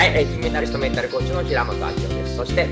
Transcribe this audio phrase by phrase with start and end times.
[0.00, 2.36] はい、えー、金メダリストメンタルコーチの平本明夫です。
[2.36, 2.66] そして、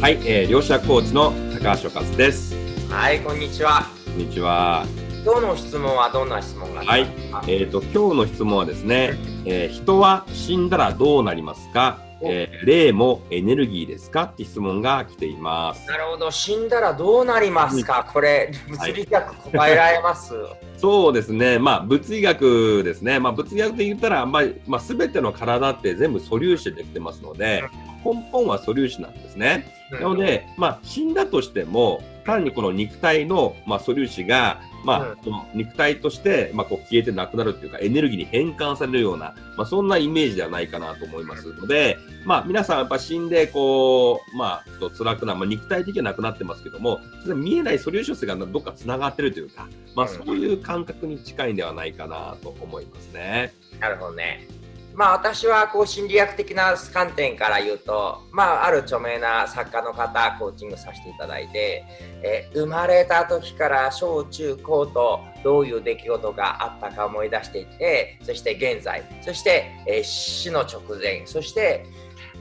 [0.00, 1.30] はい、えー、両者コーチの
[1.62, 2.56] 高橋和です。
[2.90, 3.86] はい、こんにちは。
[4.04, 4.84] こんにちは。
[5.24, 7.06] 今日の質問はどんな質問がはい
[7.46, 14.24] えっ、と今日の質問はですね、えー人は死んだらどうなりますか、えー霊もエネルギーですか？
[14.24, 15.86] って質問が来ています。
[15.86, 20.34] なるほど、死んだらどうなりますか、これ、物理学答えられます？
[20.86, 27.64] そうですね、まあ物理学ですね、まあ物理学で言ったら、まあまあすべての体って全部素粒子でできてますので、
[28.04, 29.66] 根本は素粒子なんですね。
[29.90, 35.12] なので、まあ、死んだとしても、単にこの肉体の、まあ、素粒子が、まうん。
[35.12, 53.54] あ、その肉体として、まあ、こう消えてなくなるっていうか、エネルギーに変換されるような、まあ、そんなイメージではないかなと思いますので、まあ、皆さんやっぱ死んで、こう、まあ、ちょっと辛くな、まあ、肉体的にはなくなってますけども、それ見えない素粒子がどっか繋がってるというか、まあ、そういう感覚に近いんではないかなと思いますね。
[53.78, 54.48] なるほどね。
[54.96, 61.84] まあ私はこう心理学的な観点から言うと、まあある著名な作家の方、コーチングさせていただいて、
[62.24, 71.84] え生まれた時から小中高とどういう出来事があったか思い出していって、そして現在、そして、え死の直前、そして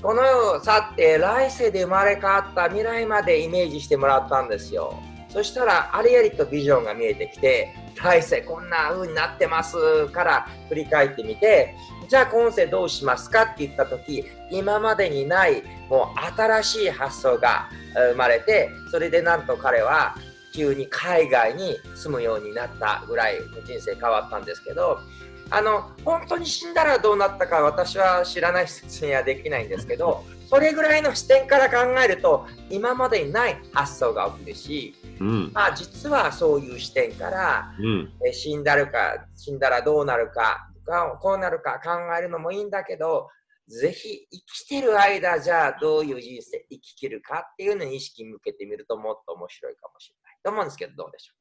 [0.00, 4.94] この世を去って来世で生まれ変わった未来までイメージしてもらったんですよ。
[5.28, 11.74] そしたらありありとビジョンが見えてきて、来世こんな風になってますから振り返ってみて、
[12.08, 13.42] じゃあ今世どうしますか？
[13.42, 20.14] って言った時今までにないもう新しい発想がえー生まれてそれでなんと彼は
[20.54, 23.36] 急に海外に住むようになったぐらい
[23.66, 24.98] 人生変わったんですけど
[25.50, 35.50] あの本当に死んだらどうなったか私は知らない説明はできないんですけどそれぐらいの視点から考えると今までにない発想が起きるし、うん。
[35.52, 38.12] まあ、実はそういう視点からうん。
[38.26, 43.28] え死んだるか死んだらどうなるかかこうなるか考えるのもいいんだけど
[43.68, 50.38] ぜひ生きてる間じゃあどういう人生生き切るかっていうのに意識向けてみるともっと面白いかもしれない。
[50.42, 51.34] と思うんですけどどうでしょ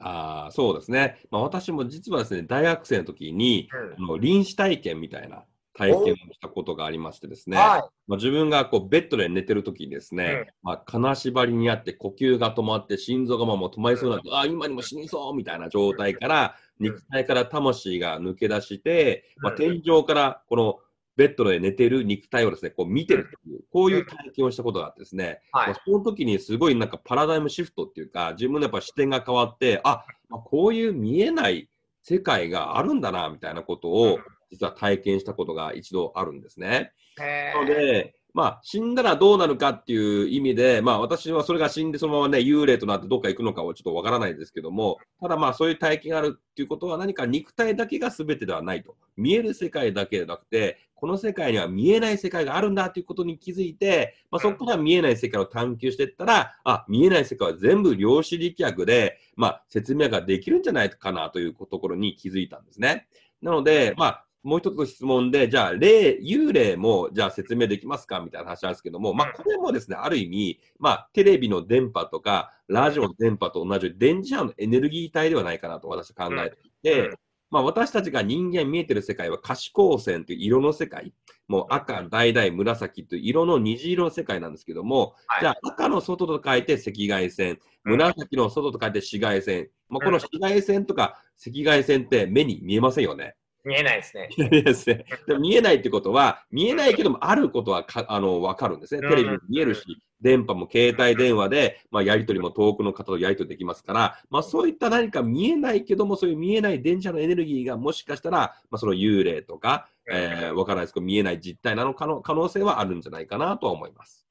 [0.00, 1.18] ああ、そうですね。
[1.30, 5.44] まあ、私も実はですね、大学生の時に、う、あの臨死体験みたいな
[5.74, 20.78] 体験をしたことがありましてですね、はまあ、自分がこうベッドで寝てる時にですね、まあ、金縛りにあって呼吸が止まって心臓がまあもう止まりそうになって、ああ今にも死にそうみたいな状態から、うん肉体から魂が抜け出して、まあ、うん天井からこの
[21.16, 25.68] ベッドで寝てる肉体をですね、こう見てるという、こういう体験をしたことがあってですね、はい。
[25.68, 31.68] まあその時にすごいなんかパラダイムシフトっていうか、自分のやっぱ視点が変わって、あ、まあこういう見えない
[32.02, 34.18] 世界があるんだな、みたいなことを、
[34.50, 36.92] 実は体験したことが一度あるんですね。
[37.16, 48.96] なのーで、まあ、死んだらどうなるかっていう意味で、まあ、私はそれが死んでそのままね、幽霊となってどっか行くのかはちょっとわからないですけども、ただまあ、そういう体験があるっていうことは何か肉体だけが全てではないと。
[49.16, 63.06] 見える世界だけでなくて、この世界には見えない世界があるんだということに気づいて、まあ、そこから見えない世界を探求していったら、あ、見えない世界は全部量子力学で、まあ、説明ができるんじゃないかなというところに気づいたんですね。
[63.42, 77.14] なので、まあ、もう一つの質問で、じゃあ、霊、幽霊も、じゃあ説明できますかみたいな話なんですけども、まあ、これもですね、ある意味、まあ、テレビの電波とか、ラジオの電波と同じ電磁波のエネルギー体ではないかなと私は考えていて、うん。
[77.50, 81.14] まあ、私たちが人間見えてる世界は可視光線という色の世界、
[81.48, 85.40] もう赤、橙、紫という色の虹色の世界なんですけども、はい。
[85.40, 93.36] じゃあ赤の外と書いて赤外線、紫の外と書いて紫外線、まあ、この紫外線とか赤外線って目に見えませんよね。
[93.64, 94.28] 見えないですね。
[94.36, 95.04] 見えないですね。
[95.26, 99.00] でも見えないってことは、見えないけども、あることはかあの分かるんですね。
[99.08, 99.82] テレビも見えるし、
[100.20, 108.38] 電波も携帯電話で、まあ、やり取りも遠くの方とやり取りできますから、まあ、そういった何か見えないけども、そういう見えない電車のエネルギーがもしかしたら、
[108.70, 114.26] まあ、その幽霊とか、えー、分からないですけど、見えない実態なのかの可能性はあるんじゃないかなとは思います。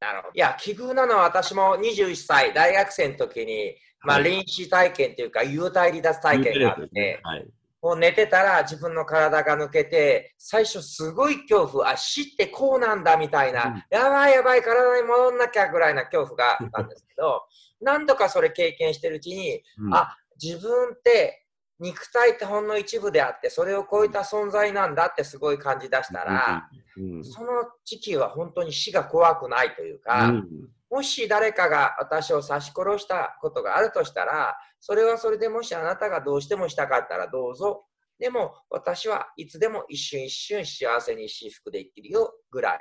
[0.00, 0.32] なるほど。
[0.34, 7.48] いや、奇遇なのは私も21歳、大学生の時に、まあ、はい臨死体験というか、幽体離脱体験があって、はい。
[7.84, 13.84] もう寝てたら自分の体が抜けて、最初すごい恐怖、あ、死ってこうなんだみたいな、うん。
[13.90, 17.42] やばいやばい、体に戻んなきゃぐらいな恐怖があったんですけど、
[17.82, 19.94] 何度かそれ経験してるうちに、うん。
[19.94, 21.44] あ、自分って
[21.78, 26.66] 肉体ってほんの一部であって、それを超えた存在なんだってすごい感じ出したら、
[26.96, 27.22] うん。
[27.22, 30.48] その時期は本当に死が怖くないというか、うん。
[30.88, 37.86] もし誰かが私を刺し殺したことがあるとしたら、それはそれでもしあなたがどうしてもしたかったらどうぞ。
[38.18, 42.78] でも私はいつでも一瞬一瞬幸せに私服できるよぐらい。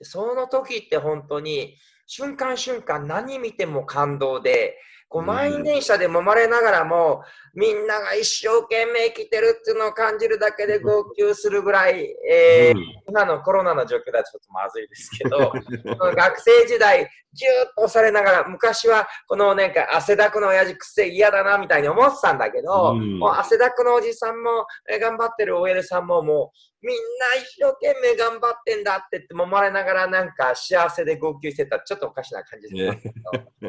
[0.00, 7.22] その時って本当に瞬間瞬間何見ても感動で、こう満員電車で揉まれながらも、
[7.54, 15.52] みんなが一生懸命生きてるっていうのを感じるだけで号泣するぐらい、えー、今のコロナの状況だとちょっとまずいですけど、
[16.14, 31.80] 学生時代、ぎゅーっと押されながら、昔はこのなんか汗だくの親父くせ嫌だなみたいに思ってたんだけど、もう汗だくのおじさんも、えー、頑張ってる OL さんももう、みんな一生懸命頑張ってんだって言って揉まれながらなんか幸せで号泣してた。
[31.80, 33.08] ちょっとおかしな感じですけ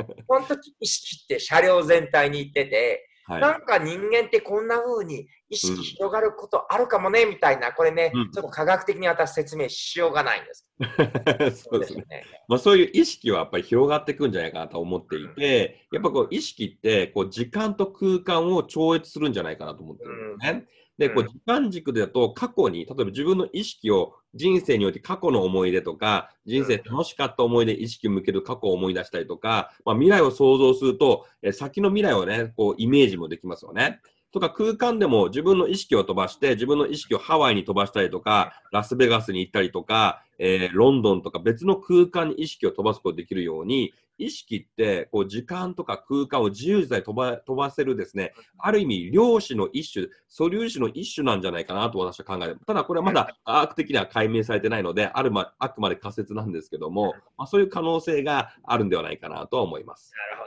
[0.02, 10.66] ど、この時意識って車両全体に行ってて、はい、なんか人間ってこんな風に意識広がることあるかもね、みたいな、これね、うん、ちょっと科学的に私説明しようがないんです。
[11.70, 12.06] そうですね。
[12.48, 20.60] まあそういう意識はやっぱり広がっていくんじゃないかなと思っていて、やっぱこう意識ってこう時間と空間を超越するんじゃないかなと思ってるんですね。
[20.60, 34.02] うんで、こう時間軸だと過去に、例えば自分の意識を人生において過去の思い出とか、人生楽しかった思い出、意識を向ける過去を思い出したりとか、まあ、未来を想像すると、え先の未来をね、こうイメージもできますよね。
[34.40, 52.60] とか空間でも自分の意識を飛ばして、自分の意識をハワイに飛ばしたりとか、ラスベガスに行ったりとか、えー、ロンドンとか別の空間に意識を飛ばすことができるように、意識ってこう時間とか空間を自由自在飛ば飛ばせるですね、ある意味量子の一種、素粒子の一種なんじゃないかなと私は考える。
[52.66, 60.14] ただこれはまだ科学的には解明されてないので、あるまあくまで仮説なんですけども、まあ、そういう可能性があるんではないかなと思います。
[60.32, 60.47] なるほ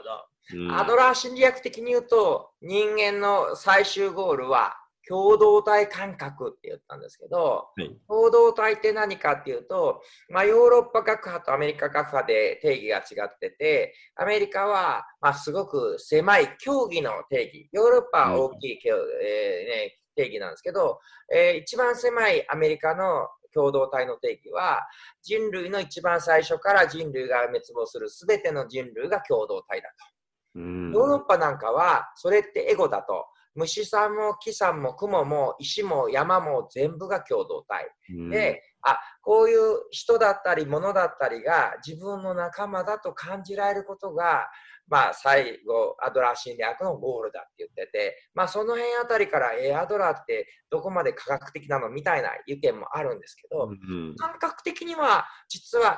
[0.71, 4.75] アドラー心理学的に言うと、人間の最終ゴールは
[5.07, 18.79] 共同体感覚って言ったんですけど、はい、共同体って何かっていうと、まあ、ヨーロッパ学派とアメリカ学派で定義が違ってて、アメリカは、まあ、すごく狭い競技の定義、ヨーロッパは大きい、うん、
[19.23, 20.99] えーね、定義なんですけど、
[21.33, 24.87] えー、一番狭いアメリカの共同体の定義は
[25.21, 30.20] 人類の一番最初から人類が滅亡する全ての人類が共同体だと。
[30.55, 33.25] ヨーロッパなんかはそれってエゴだと。
[33.53, 37.89] 虫さんも木さんも雲も石も山も全部が共同体、
[38.29, 44.47] であこういう人だったり物だったりが自分の仲間だと感じられることが
[44.91, 55.97] まあ、最後、アドラー心理学のゴールだって言ってて、まあ、その辺あたりから、えー、アドラーってどこまで科学的なのみたいな意見もあるんですけど、うん、感覚的には、実は、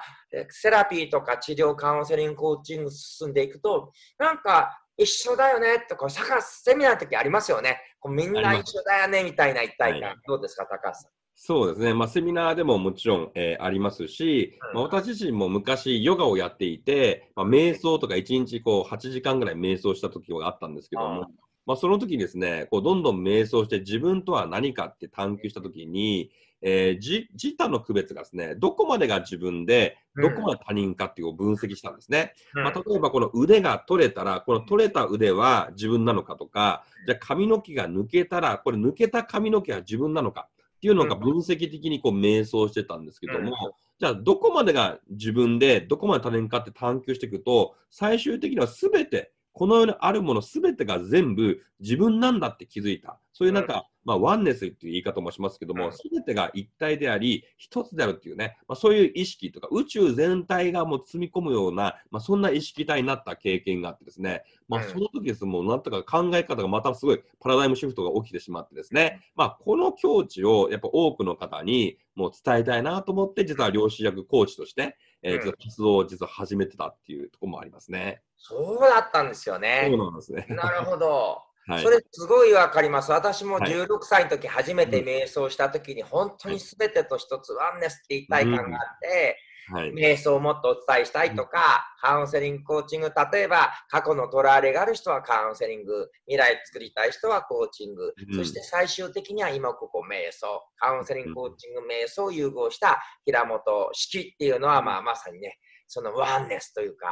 [0.49, 7.79] セラピーとか治療、カウンセリング、コーチング進んでいくと、なんか、一緒だよねとか、セミナーの時ありますよね。
[7.99, 10.17] こうみんな一緒だよねみたいな一体感。
[10.27, 11.22] どうですか、高橋さん。
[11.35, 21.31] そうですね、まあ、セミナーでももちろん、えー、ありますし、まあ、私自身も昔、ヨガをやっていて、まあ、瞑想とか1日こう8時間ぐらい瞑想した時があったんですけども、
[21.65, 26.31] まあ、その時にですね、こうどんどん瞑想して自分とは何かって探求した時に、
[26.61, 32.33] えー、自自他の区別がですね、どこまでが自分で、どこまで他人かっていうのを分析したんですね。
[32.55, 40.47] うん、まあ、例えばこの腕が取れたら、この取れた腕は自分なのかとか、じゃあ髪の毛が抜けたら、これ抜けた髪の毛は自分なのか。
[40.83, 43.53] っていうのが分析的にこう瞑想してたんですけども、うん、
[43.99, 53.17] じゃあどこまでが自分でどこまで他人かって探求していくと最終的には全てこの世にあるもの全てが全部自分なんだって気づいた。
[53.31, 78.21] そういうなんか、まあ、ワンネスっていう言い方もしますけども、すべてが一体であり、一つであるっていうね、まあ、そういう意識とか、宇宙全体がもう包み込むような、まあ、そんな意識体になった経験があってですね、まあ、その時ですもう、なんとか考え方がまたすごいパラダイムシフトが起きてしまってですね、まあ、この境地をやっぱ多くの方にもう伝えたいなと思って、実は量子役コーチとして、えー、実は活動を実は始めてたっていうところもありますね。
[78.37, 79.87] そうだったんですよね。
[79.89, 80.45] そうなんですね。
[80.49, 81.41] なるほど。
[81.67, 83.11] はい、それすごいわかります。
[83.11, 89.37] 私も16歳の時初めて瞑想した時に、本当に全てと一つワンネスって一体感があって、
[89.71, 103.61] はい、瞑想をもっとお伝えしたいとか、カウンセリング、コーチング、例えば過去のトラウレがある人はカウンセリング、未来作りたい人はコーチング、うん、そして最終的には今ここ瞑想、カウンセリング、コーチング、瞑想を融合した平本
[103.93, 105.57] 式っていうのは、まあ、まさにね、
[105.93, 107.11] そのワンネスというか、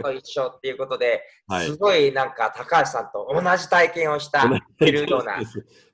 [0.00, 4.44] と一緒っていうことで、 はい、すごいなんか高橋さんと同じ体験をした
[4.78, 5.40] いるような。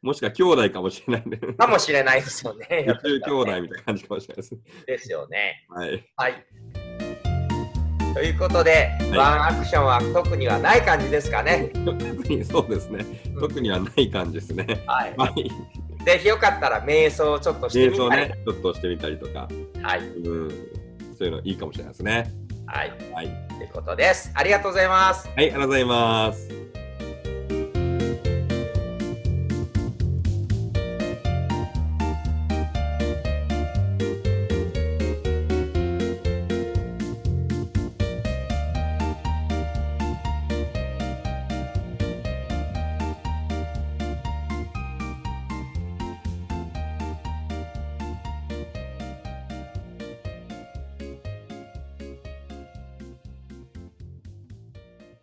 [0.03, 1.39] もしくは兄弟かもしれないね。
[1.55, 2.67] かもしれないですよね。
[3.05, 4.59] 宇宙兄弟みたいな感じかもしれないです。
[4.87, 5.67] ですよね。
[5.71, 6.13] はい。
[6.15, 6.47] はい。
[8.13, 11.71] ということで、はい、ワンアクションは特にはない感じですかね。
[11.87, 11.95] 特
[12.29, 13.03] にそうですね。
[13.41, 14.67] 特にはない感じですね。
[14.87, 15.15] はい。
[15.17, 15.51] はい、
[16.05, 18.29] ぜひよかったら瞑想をちょっとしてみたり。
[18.29, 19.49] ね、ちょっとしてみたりとか。
[19.83, 20.01] はい。
[20.01, 20.82] うん
[21.23, 22.33] そういうのいいかもしれないですね。
[22.67, 22.93] はい。
[23.15, 23.29] はい。
[23.49, 24.33] ということです。
[24.35, 25.29] ありがとうございます。
[25.29, 26.62] はい、ありがとうございます。